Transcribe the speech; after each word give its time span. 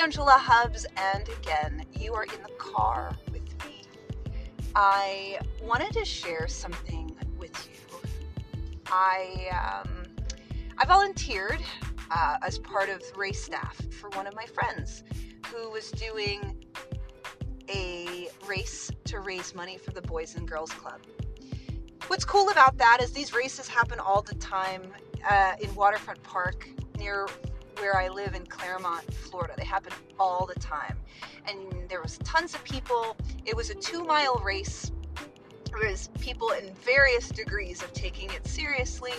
Angela 0.00 0.32
Hubs, 0.32 0.86
and 0.96 1.28
again, 1.28 1.84
you 1.92 2.14
are 2.14 2.22
in 2.22 2.42
the 2.42 2.54
car 2.56 3.14
with 3.30 3.42
me. 3.66 3.82
I 4.74 5.38
wanted 5.62 5.92
to 5.92 6.06
share 6.06 6.48
something 6.48 7.14
with 7.38 7.68
you. 7.68 7.98
I 8.86 9.82
um, 9.84 10.04
I 10.78 10.86
volunteered 10.86 11.60
uh, 12.10 12.38
as 12.40 12.58
part 12.58 12.88
of 12.88 13.02
race 13.14 13.44
staff 13.44 13.78
for 13.90 14.08
one 14.10 14.26
of 14.26 14.34
my 14.34 14.46
friends 14.46 15.04
who 15.48 15.70
was 15.70 15.90
doing 15.90 16.64
a 17.68 18.28
race 18.48 18.90
to 19.04 19.20
raise 19.20 19.54
money 19.54 19.76
for 19.76 19.90
the 19.90 20.02
Boys 20.02 20.34
and 20.34 20.48
Girls 20.48 20.72
Club. 20.72 21.00
What's 22.06 22.24
cool 22.24 22.48
about 22.48 22.78
that 22.78 23.02
is 23.02 23.12
these 23.12 23.34
races 23.34 23.68
happen 23.68 23.98
all 24.00 24.22
the 24.22 24.34
time 24.36 24.94
uh, 25.28 25.52
in 25.60 25.74
Waterfront 25.74 26.22
Park 26.22 26.70
near 26.98 27.26
where 27.78 27.96
I 27.96 28.08
live 28.08 28.34
in 28.34 28.46
Clermont, 28.46 29.12
Florida. 29.12 29.54
They 29.56 29.64
happen 29.64 29.92
all 30.18 30.46
the 30.46 30.58
time. 30.60 30.96
And 31.46 31.88
there 31.88 32.02
was 32.02 32.18
tons 32.18 32.54
of 32.54 32.62
people. 32.64 33.16
It 33.46 33.56
was 33.56 33.70
a 33.70 33.74
two 33.74 34.04
mile 34.04 34.40
race. 34.44 34.92
There 35.70 35.88
was 35.88 36.08
people 36.20 36.50
in 36.50 36.72
various 36.74 37.28
degrees 37.28 37.82
of 37.82 37.92
taking 37.92 38.30
it 38.30 38.46
seriously. 38.46 39.14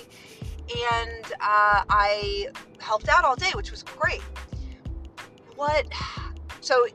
And 0.94 1.26
uh, 1.42 1.84
I 1.90 2.48
helped 2.80 3.09
out 3.09 3.26
all 3.26 3.36
day, 3.36 3.52
which 3.56 3.72
was 3.72 3.84
great. 3.84 4.22
What, 5.56 5.86
so 6.62 6.88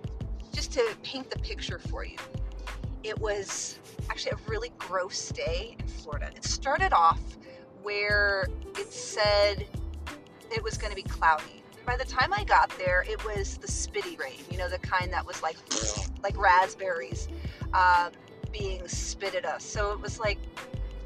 just 0.52 0.72
to 0.72 0.96
paint 1.02 1.30
the 1.30 1.38
picture 1.38 1.78
for 1.78 2.04
you, 2.04 2.16
it 3.02 3.18
was 3.18 3.78
actually 4.10 4.32
a 4.32 4.50
really 4.50 4.72
gross 4.78 5.28
day 5.30 5.76
in 5.78 5.86
Florida. 5.86 6.30
It 6.34 6.44
started 6.44 6.92
off 6.92 7.20
where 7.82 8.48
it 8.76 8.92
said 8.92 9.66
it 10.50 10.62
was 10.62 10.78
going 10.78 10.90
to 10.90 10.96
be 10.96 11.02
cloudy. 11.02 11.62
By 11.84 11.96
the 11.96 12.04
time 12.04 12.32
I 12.32 12.44
got 12.44 12.70
there, 12.78 13.04
it 13.08 13.24
was 13.24 13.58
the 13.58 13.68
spitty 13.68 14.18
rain, 14.18 14.40
you 14.50 14.58
know, 14.58 14.68
the 14.68 14.78
kind 14.78 15.12
that 15.12 15.24
was 15.24 15.42
like 15.42 15.56
like 16.22 16.36
raspberries 16.36 17.28
um, 17.72 18.10
being 18.52 18.86
spit 18.88 19.34
at 19.34 19.44
us. 19.44 19.62
So 19.64 19.92
it 19.92 20.00
was 20.00 20.18
like 20.18 20.38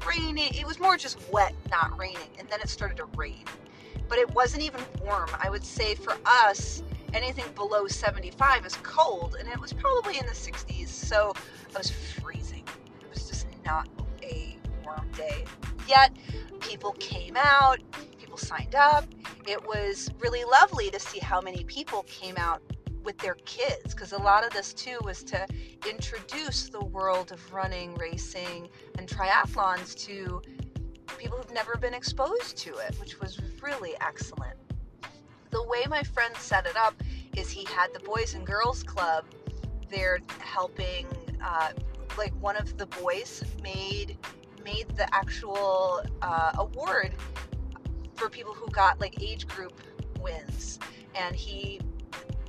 raining. 0.07 0.53
It 0.55 0.65
was 0.65 0.79
more 0.79 0.97
just 0.97 1.19
wet, 1.31 1.53
not 1.69 1.97
raining. 1.99 2.29
And 2.39 2.47
then 2.49 2.59
it 2.61 2.69
started 2.69 2.97
to 2.97 3.05
rain. 3.15 3.43
But 4.09 4.17
it 4.17 4.29
wasn't 4.33 4.63
even 4.63 4.81
warm. 5.03 5.29
I 5.39 5.49
would 5.49 5.63
say 5.63 5.95
for 5.95 6.17
us, 6.25 6.83
anything 7.13 7.45
below 7.55 7.87
75 7.87 8.65
is 8.65 8.75
cold, 8.83 9.35
and 9.39 9.47
it 9.47 9.59
was 9.59 9.73
probably 9.73 10.17
in 10.17 10.25
the 10.25 10.33
60s. 10.33 10.87
So 10.87 11.33
I 11.75 11.77
was 11.77 11.89
freezing. 11.89 12.63
It 13.01 13.09
was 13.09 13.27
just 13.27 13.47
not 13.65 13.87
a 14.23 14.57
warm 14.83 15.07
day. 15.15 15.45
Yet 15.87 16.11
people 16.59 16.93
came 16.99 17.37
out, 17.37 17.79
people 18.19 18.37
signed 18.37 18.75
up. 18.75 19.05
It 19.47 19.65
was 19.65 20.09
really 20.19 20.43
lovely 20.43 20.91
to 20.91 20.99
see 20.99 21.19
how 21.19 21.41
many 21.41 21.63
people 21.63 22.03
came 22.03 22.37
out 22.37 22.61
with 23.03 23.17
their 23.17 23.35
kids 23.45 23.93
because 23.93 24.11
a 24.11 24.17
lot 24.17 24.45
of 24.45 24.51
this 24.53 24.73
too 24.73 24.99
was 25.03 25.23
to 25.23 25.47
introduce 25.89 26.69
the 26.69 26.83
world 26.85 27.31
of 27.31 27.53
running, 27.53 27.95
racing, 27.95 28.69
and 28.97 29.07
triathlons 29.07 29.95
to 30.05 30.41
people 31.17 31.37
who've 31.37 31.53
never 31.53 31.75
been 31.77 31.93
exposed 31.93 32.57
to 32.57 32.75
it, 32.77 32.95
which 32.99 33.19
was 33.19 33.39
really 33.61 33.93
excellent. 34.01 34.57
The 35.49 35.63
way 35.63 35.85
my 35.89 36.03
friend 36.03 36.35
set 36.37 36.65
it 36.65 36.77
up 36.77 36.93
is 37.35 37.49
he 37.49 37.65
had 37.65 37.93
the 37.93 37.99
Boys 37.99 38.35
and 38.35 38.45
Girls 38.45 38.83
Club 38.83 39.25
there 39.89 40.19
helping, 40.39 41.07
uh, 41.43 41.71
like 42.17 42.33
one 42.41 42.55
of 42.55 42.77
the 42.77 42.85
boys 42.85 43.43
made 43.61 44.17
made 44.63 44.87
the 44.95 45.13
actual 45.13 46.03
uh, 46.21 46.51
award 46.59 47.13
for 48.21 48.29
people 48.29 48.53
who 48.53 48.69
got 48.69 48.99
like 49.01 49.19
age 49.23 49.47
group 49.47 49.73
wins, 50.19 50.77
and 51.15 51.35
he 51.35 51.81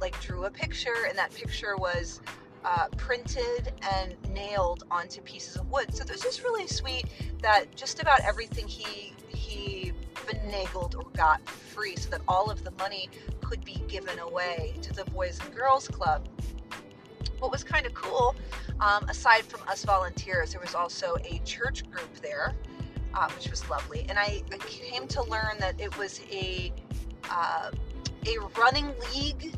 like 0.03 0.21
drew 0.21 0.45
a 0.45 0.51
picture, 0.51 1.07
and 1.09 1.17
that 1.17 1.33
picture 1.35 1.77
was 1.77 2.21
uh, 2.63 2.89
printed 2.99 3.73
and 3.95 4.15
nailed 4.29 4.85
onto 4.91 5.23
pieces 5.23 5.57
of 5.57 5.67
wood. 5.71 5.95
So 5.95 6.05
it 6.05 6.11
was 6.11 6.21
just 6.21 6.43
really 6.43 6.67
sweet 6.67 7.07
that 7.41 7.75
just 7.75 8.03
about 8.03 8.21
everything 8.21 8.69
he 8.69 9.15
he 9.29 9.93
finagled 10.15 10.95
or 10.95 11.09
got 11.17 11.41
free, 11.49 11.97
so 11.97 12.11
that 12.11 12.21
all 12.29 12.51
of 12.51 12.65
the 12.65 12.73
money 12.73 13.09
could 13.43 13.65
be 13.65 13.83
given 13.89 14.19
away 14.19 14.75
to 14.83 14.93
the 14.93 15.07
Boys 15.07 15.41
and 15.41 15.55
Girls 15.55 15.89
Club. 15.89 16.29
What 17.39 17.51
was 17.51 17.65
kind 17.65 17.87
of 17.87 17.95
cool, 17.95 18.37
um, 18.79 19.05
aside 19.09 19.45
from 19.45 19.67
us 19.67 19.85
volunteers, 19.85 20.53
there 20.53 20.61
was 20.61 20.75
also 20.75 21.17
a 21.25 21.41
church 21.45 21.91
group 21.91 22.15
there, 22.21 22.55
uh, 23.15 23.29
which 23.31 23.51
was 23.51 23.69
lovely. 23.69 24.07
And 24.09 24.19
I, 24.19 24.43
I, 24.53 24.59
came 24.59 25.07
to 25.09 25.23
learn 25.25 25.57
that 25.59 25.81
it 25.81 25.97
was 25.99 26.21
a 26.31 26.73
uh, 27.31 27.71
a 28.27 28.39
running 28.59 28.93
league 29.15 29.55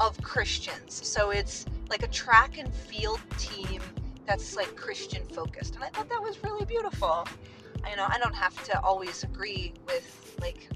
of 0.00 0.20
Christians. 0.22 1.06
So 1.06 1.30
it's 1.30 1.66
like 1.88 2.02
a 2.02 2.08
track 2.08 2.58
and 2.58 2.72
field 2.72 3.20
team 3.38 3.80
that's 4.26 4.56
like 4.56 4.74
Christian 4.76 5.26
focused. 5.26 5.74
And 5.74 5.84
I 5.84 5.88
thought 5.88 6.08
that 6.08 6.22
was 6.22 6.42
really 6.42 6.64
beautiful. 6.64 7.26
You 7.88 7.96
know, 7.96 8.06
I 8.08 8.18
don't 8.18 8.34
have 8.34 8.62
to 8.64 8.80
always 8.82 9.24
agree 9.24 9.74
with 9.86 10.36
like 10.40 10.68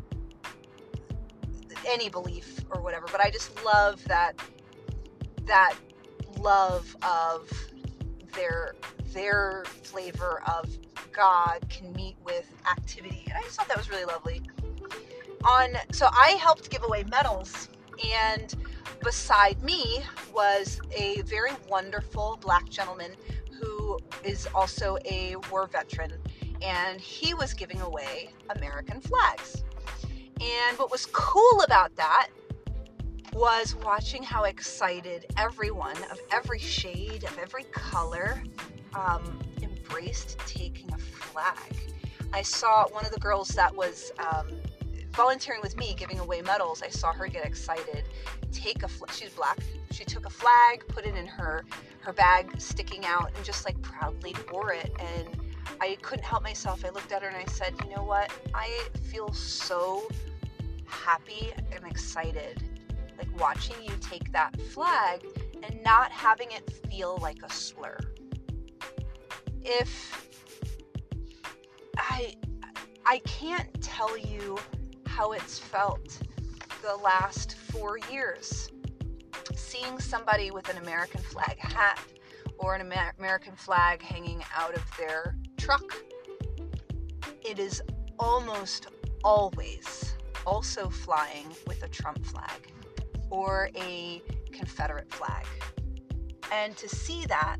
any 1.87 2.09
belief 2.09 2.65
or 2.71 2.81
whatever, 2.81 3.07
but 3.11 3.21
I 3.21 3.31
just 3.31 3.65
love 3.65 4.03
that 4.05 4.35
that 5.45 5.75
love 6.39 6.97
of 7.03 7.51
their 8.35 8.75
their 9.13 9.65
flavor 9.83 10.43
of 10.47 10.69
God 11.17 11.67
can 11.71 11.93
meet 11.95 12.17
with 12.25 12.53
activity. 12.71 13.25
And 13.27 13.39
I 13.39 13.43
just 13.43 13.57
thought 13.57 13.69
that 13.69 13.77
was 13.77 13.89
really 13.89 14.05
lovely. 14.05 14.43
On 15.45 15.71
so 15.91 16.09
I 16.13 16.31
helped 16.41 16.71
give 16.71 16.83
away 16.85 17.05
medals 17.11 17.69
and 18.15 18.55
beside 19.03 19.63
me 19.63 20.03
was 20.35 20.81
a 20.93 21.23
very 21.23 21.53
wonderful 21.69 22.39
black 22.43 22.69
gentleman 22.69 23.13
who 23.59 23.99
is 24.25 24.47
also 24.55 24.99
a 25.07 25.37
war 25.51 25.67
veteran 25.67 26.13
and 26.63 27.01
he 27.01 27.33
was 27.35 27.55
giving 27.55 27.81
away 27.81 28.31
American 28.57 29.01
flags. 29.01 29.65
And 30.41 30.79
what 30.79 30.91
was 30.91 31.07
cool 31.07 31.63
about 31.63 31.95
that 31.97 32.29
was 33.33 33.75
watching 33.85 34.23
how 34.23 34.45
excited 34.45 35.27
everyone 35.37 35.97
of 36.11 36.19
every 36.31 36.59
shade, 36.59 37.25
of 37.25 37.39
every 37.39 37.65
color, 37.65 38.43
um, 38.95 39.39
embraced 39.87 40.39
taking 40.47 40.93
a 40.93 40.99
flag. 40.99 41.77
I 42.33 42.43
saw 42.43 42.87
one 42.89 43.05
of 43.05 43.13
the 43.13 43.21
girls 43.21 43.49
that 43.51 43.75
was 43.75 44.13
um, 44.19 44.49
volunteering 45.13 45.61
with 45.63 45.77
me, 45.77 45.95
giving 45.97 46.19
away 46.19 46.43
medals. 46.43 46.83
I 46.83 46.89
saw 46.89 47.13
her 47.13 47.27
get 47.29 47.47
excited, 47.47 48.05
take 48.53 48.83
a 48.83 48.89
flag. 48.89 49.13
She's 49.13 49.31
black. 49.31 49.59
She 49.91 50.05
took 50.05 50.27
a 50.27 50.31
flag, 50.31 50.87
put 50.89 51.05
it 51.05 51.15
in 51.15 51.27
her 51.27 51.65
her 52.01 52.13
bag, 52.13 52.61
sticking 52.61 53.05
out, 53.05 53.33
and 53.35 53.45
just 53.45 53.65
like 53.65 53.81
proudly 53.83 54.35
wore 54.53 54.73
it. 54.73 54.93
And 54.99 55.29
I 55.81 55.97
couldn't 56.03 56.25
help 56.25 56.43
myself. 56.43 56.85
I 56.85 56.91
looked 56.91 57.13
at 57.13 57.23
her 57.23 57.29
and 57.29 57.37
I 57.37 57.51
said, 57.51 57.75
"You 57.83 57.97
know 57.97 58.03
what? 58.03 58.31
I 58.55 58.89
feel 59.11 59.33
so 59.33 60.09
happy 60.87 61.53
and 61.73 61.85
excited, 61.87 62.63
like 63.19 63.41
watching 63.41 63.77
you 63.83 63.93
take 64.01 64.31
that 64.33 64.61
flag 64.61 65.25
and 65.63 65.83
not 65.83 66.13
having 66.13 66.51
it 66.53 66.71
feel 66.91 67.19
like 67.21 67.43
a 67.43 67.51
slur. 67.51 67.99
If 69.69 70.29
I 71.99 72.37
I 73.05 73.19
can't 73.25 73.83
tell 73.83 74.17
you 74.17 74.57
how 75.07 75.33
it's 75.33 75.59
felt 75.59 76.21
the 76.83 76.95
last 77.03 77.57
4 77.73 77.99
years 78.13 78.69
seeing 79.57 79.99
somebody 79.99 80.53
with 80.53 80.69
an 80.69 80.77
American 80.79 81.21
flag 81.21 81.59
hat 81.59 81.99
or 82.59 82.77
an 82.77 82.81
Amer- 82.81 83.15
American 83.19 83.57
flag 83.57 84.01
hanging 84.03 84.45
out 84.55 84.73
of 84.77 84.85
their 84.97 85.35
truck. 85.57 85.97
It 87.43 87.59
is 87.59 87.83
almost 88.21 88.87
always 89.25 90.15
also 90.47 90.89
flying 90.89 91.49
with 91.67 91.83
a 91.83 91.89
Trump 91.89 92.25
flag 92.25 92.73
or 93.31 93.69
a 93.75 94.23
Confederate 94.53 95.13
flag. 95.13 95.45
And 96.53 96.77
to 96.77 96.89
see 96.89 97.27
that 97.27 97.57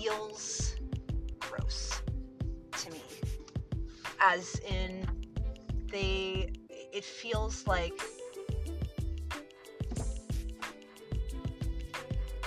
feels 0.00 0.76
gross 1.38 2.00
to 2.72 2.90
me. 2.90 3.02
As 4.18 4.58
in, 4.60 5.06
they, 5.90 6.50
it 6.70 7.04
feels 7.04 7.66
like, 7.66 8.00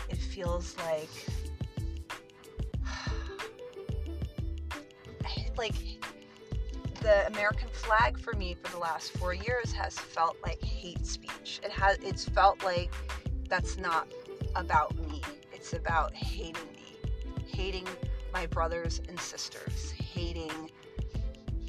it 0.10 0.18
feels 0.18 0.76
like, 0.80 1.10
like 5.58 5.76
the 7.02 7.28
American 7.28 7.70
flag 7.72 8.20
for 8.20 8.34
me 8.34 8.56
for 8.64 8.72
the 8.72 8.80
last 8.80 9.12
four 9.12 9.36
years 9.36 9.72
has 9.74 10.00
felt 10.00 10.38
like 10.44 10.64
hate 10.64 11.06
speech. 11.06 11.60
It 11.64 11.70
has 11.72 11.98
it's 11.98 12.26
felt 12.26 12.64
like 12.64 12.92
that's 13.48 13.78
not 13.78 14.08
about 14.56 14.98
me. 14.98 15.22
It's 15.54 15.74
about 15.74 16.16
hating. 16.16 16.73
Hating 17.54 17.88
my 18.34 18.46
brothers 18.48 19.02
and 19.08 19.20
sisters. 19.20 19.92
Hating 19.92 20.70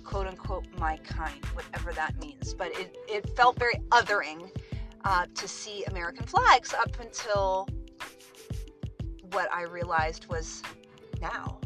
quote 0.02 0.26
unquote 0.26 0.66
my 0.78 0.96
kind, 0.98 1.44
whatever 1.46 1.92
that 1.92 2.18
means. 2.20 2.54
But 2.54 2.68
it, 2.78 2.96
it 3.08 3.28
felt 3.36 3.58
very 3.58 3.80
othering 3.90 4.50
uh, 5.04 5.26
to 5.34 5.48
see 5.48 5.84
American 5.84 6.26
flags 6.26 6.72
up 6.72 6.98
until 7.00 7.68
what 9.32 9.52
I 9.52 9.62
realized 9.62 10.26
was 10.28 10.62
now. 11.20 11.58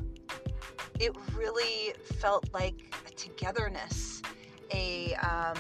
It 0.99 1.15
really 1.37 1.95
felt 2.19 2.53
like 2.53 2.97
a 3.07 3.11
togetherness, 3.11 4.23
a, 4.73 5.15
um, 5.15 5.57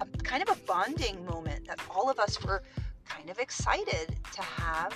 a 0.00 0.06
kind 0.22 0.42
of 0.42 0.48
a 0.56 0.60
bonding 0.66 1.24
moment 1.24 1.66
that 1.68 1.80
all 1.94 2.10
of 2.10 2.18
us 2.18 2.42
were 2.42 2.62
kind 3.06 3.30
of 3.30 3.38
excited 3.38 4.16
to 4.32 4.42
have 4.42 4.94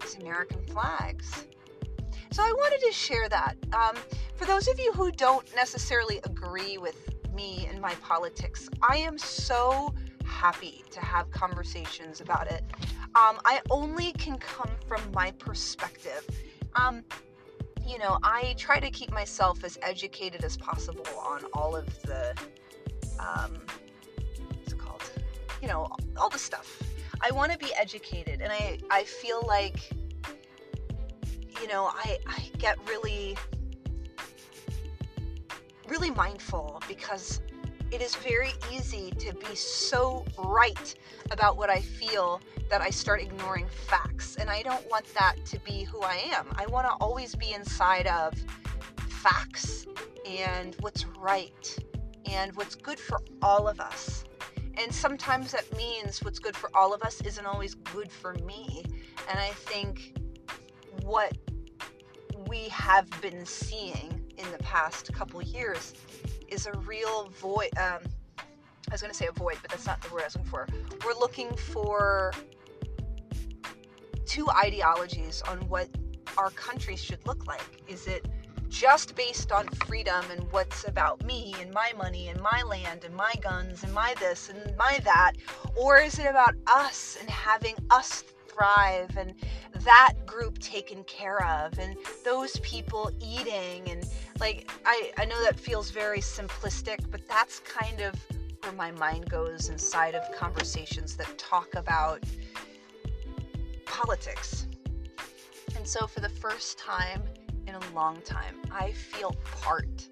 these 0.00 0.16
American 0.16 0.64
flags. 0.66 1.46
So 2.36 2.42
I 2.42 2.52
wanted 2.52 2.86
to 2.86 2.92
share 2.92 3.30
that. 3.30 3.56
Um, 3.72 3.96
for 4.34 4.44
those 4.44 4.68
of 4.68 4.78
you 4.78 4.92
who 4.92 5.10
don't 5.10 5.48
necessarily 5.56 6.20
agree 6.24 6.76
with 6.76 7.08
me 7.34 7.66
and 7.70 7.80
my 7.80 7.94
politics, 7.94 8.68
I 8.82 8.98
am 8.98 9.16
so 9.16 9.94
happy 10.26 10.84
to 10.90 11.00
have 11.00 11.30
conversations 11.30 12.20
about 12.20 12.52
it. 12.52 12.62
Um, 13.14 13.38
I 13.46 13.62
only 13.70 14.12
can 14.12 14.36
come 14.36 14.68
from 14.86 15.00
my 15.14 15.30
perspective. 15.30 16.28
Um, 16.74 17.04
you 17.86 17.96
know, 17.98 18.18
I 18.22 18.54
try 18.58 18.80
to 18.80 18.90
keep 18.90 19.10
myself 19.12 19.64
as 19.64 19.78
educated 19.80 20.44
as 20.44 20.58
possible 20.58 21.06
on 21.18 21.40
all 21.54 21.74
of 21.74 21.86
the, 22.02 22.36
um, 23.18 23.62
what's 24.58 24.74
it 24.74 24.78
called? 24.78 25.10
You 25.62 25.68
know, 25.68 25.88
all 26.18 26.28
the 26.28 26.38
stuff. 26.38 26.82
I 27.22 27.30
want 27.30 27.52
to 27.52 27.56
be 27.56 27.72
educated, 27.72 28.42
and 28.42 28.52
I, 28.52 28.78
I 28.90 29.04
feel 29.04 29.42
like, 29.46 29.90
you 31.60 31.68
know, 31.68 31.90
I, 31.92 32.18
I 32.26 32.50
get 32.58 32.78
really, 32.88 33.36
really 35.88 36.10
mindful 36.10 36.82
because 36.88 37.40
it 37.92 38.02
is 38.02 38.14
very 38.16 38.50
easy 38.72 39.10
to 39.12 39.32
be 39.34 39.54
so 39.54 40.24
right 40.38 40.94
about 41.30 41.56
what 41.56 41.70
I 41.70 41.80
feel 41.80 42.40
that 42.68 42.80
I 42.80 42.90
start 42.90 43.22
ignoring 43.22 43.66
facts. 43.68 44.36
And 44.36 44.50
I 44.50 44.62
don't 44.62 44.88
want 44.90 45.06
that 45.14 45.36
to 45.46 45.58
be 45.60 45.84
who 45.84 46.00
I 46.02 46.16
am. 46.32 46.48
I 46.56 46.66
want 46.66 46.86
to 46.86 46.92
always 46.94 47.34
be 47.34 47.52
inside 47.52 48.06
of 48.08 48.34
facts 49.08 49.86
and 50.26 50.76
what's 50.80 51.06
right 51.06 51.78
and 52.30 52.54
what's 52.56 52.74
good 52.74 52.98
for 52.98 53.20
all 53.40 53.68
of 53.68 53.80
us. 53.80 54.24
And 54.78 54.92
sometimes 54.92 55.52
that 55.52 55.74
means 55.76 56.22
what's 56.22 56.38
good 56.38 56.56
for 56.56 56.70
all 56.74 56.92
of 56.92 57.02
us 57.02 57.20
isn't 57.22 57.46
always 57.46 57.74
good 57.74 58.10
for 58.10 58.34
me. 58.44 58.84
And 59.30 59.38
I 59.38 59.50
think 59.50 60.18
what 61.02 61.36
we 62.46 62.68
have 62.68 63.08
been 63.20 63.44
seeing 63.44 64.22
in 64.38 64.50
the 64.52 64.58
past 64.58 65.12
couple 65.12 65.42
years 65.42 65.94
is 66.48 66.66
a 66.66 66.72
real 66.78 67.28
void. 67.40 67.70
Um, 67.78 68.00
I 68.38 68.92
was 68.92 69.00
going 69.00 69.10
to 69.10 69.16
say 69.16 69.26
a 69.26 69.32
void, 69.32 69.56
but 69.62 69.70
that's 69.70 69.86
not 69.86 70.00
the 70.00 70.12
word 70.12 70.22
I 70.22 70.26
was 70.26 70.36
looking 70.36 70.50
for. 70.50 70.66
We're 71.04 71.18
looking 71.18 71.56
for 71.56 72.32
two 74.26 74.48
ideologies 74.50 75.42
on 75.42 75.58
what 75.68 75.88
our 76.38 76.50
country 76.50 76.96
should 76.96 77.24
look 77.26 77.46
like. 77.46 77.82
Is 77.88 78.06
it 78.06 78.26
just 78.68 79.14
based 79.16 79.52
on 79.52 79.66
freedom 79.68 80.24
and 80.30 80.40
what's 80.52 80.86
about 80.86 81.24
me 81.24 81.54
and 81.60 81.72
my 81.72 81.92
money 81.96 82.28
and 82.28 82.40
my 82.40 82.62
land 82.62 83.04
and 83.04 83.14
my 83.14 83.32
guns 83.40 83.82
and 83.82 83.92
my 83.92 84.14
this 84.20 84.50
and 84.50 84.76
my 84.76 85.00
that? 85.04 85.32
Or 85.76 85.98
is 85.98 86.18
it 86.18 86.26
about 86.26 86.54
us 86.66 87.16
and 87.20 87.28
having 87.30 87.74
us 87.90 88.24
thrive 88.56 89.16
and 89.16 89.34
that 89.84 90.14
group 90.24 90.58
taken 90.58 91.04
care 91.04 91.44
of 91.44 91.78
and 91.78 91.96
those 92.24 92.58
people 92.60 93.10
eating 93.20 93.88
and 93.90 94.06
like 94.40 94.70
I, 94.84 95.12
I 95.18 95.24
know 95.26 95.42
that 95.44 95.58
feels 95.58 95.90
very 95.90 96.20
simplistic 96.20 97.10
but 97.10 97.26
that's 97.28 97.60
kind 97.60 98.00
of 98.00 98.14
where 98.62 98.72
my 98.72 98.90
mind 98.92 99.30
goes 99.30 99.68
inside 99.68 100.14
of 100.14 100.22
conversations 100.34 101.16
that 101.16 101.38
talk 101.38 101.74
about 101.76 102.24
politics. 103.84 104.66
And 105.76 105.86
so 105.86 106.06
for 106.06 106.20
the 106.20 106.28
first 106.28 106.78
time 106.78 107.22
in 107.68 107.74
a 107.74 107.80
long 107.94 108.20
time 108.22 108.56
i 108.72 108.92
feel 108.92 109.34
part. 109.62 110.08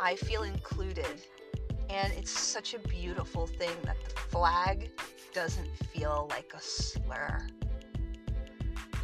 I 0.00 0.16
feel 0.16 0.42
included. 0.42 1.22
And 1.88 2.12
it's 2.14 2.32
such 2.32 2.74
a 2.74 2.78
beautiful 2.80 3.46
thing 3.46 3.76
that 3.84 3.96
the 4.04 4.10
flag 4.10 4.90
doesn't 5.32 5.68
feel 5.92 6.26
like 6.30 6.52
a 6.56 6.60
slur 6.60 7.46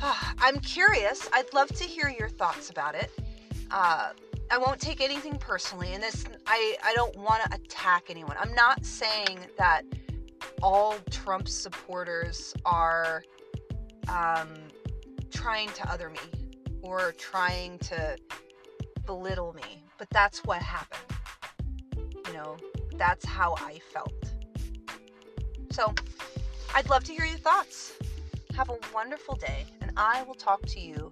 I'm 0.38 0.58
curious. 0.60 1.28
I'd 1.32 1.52
love 1.52 1.68
to 1.68 1.84
hear 1.84 2.08
your 2.08 2.28
thoughts 2.28 2.70
about 2.70 2.94
it. 2.94 3.10
Uh, 3.70 4.10
I 4.50 4.58
won't 4.58 4.80
take 4.80 5.00
anything 5.00 5.36
personally, 5.38 5.94
and 5.94 6.02
this 6.02 6.24
I 6.46 6.76
I 6.82 6.92
don't 6.94 7.16
want 7.16 7.42
to 7.44 7.54
attack 7.54 8.04
anyone. 8.08 8.36
I'm 8.40 8.54
not 8.54 8.84
saying 8.84 9.38
that 9.58 9.82
all 10.62 10.96
Trump 11.10 11.48
supporters 11.48 12.54
are 12.64 13.22
um, 14.08 14.48
trying 15.30 15.68
to 15.70 15.90
other 15.90 16.10
me 16.10 16.18
or 16.82 17.12
trying 17.12 17.78
to 17.78 18.16
belittle 19.06 19.52
me, 19.52 19.84
but 19.98 20.08
that's 20.10 20.42
what 20.44 20.60
happened. 20.62 21.00
You 22.26 22.32
know, 22.32 22.56
that's 22.96 23.24
how 23.24 23.54
I 23.58 23.80
felt. 23.92 24.12
So, 25.70 25.94
I'd 26.74 26.88
love 26.90 27.04
to 27.04 27.12
hear 27.12 27.24
your 27.24 27.38
thoughts. 27.38 27.92
Have 28.56 28.68
a 28.68 28.76
wonderful 28.92 29.36
day, 29.36 29.64
and 29.90 29.98
I 29.98 30.22
will 30.22 30.34
talk 30.34 30.64
to 30.66 30.80
you 30.80 31.10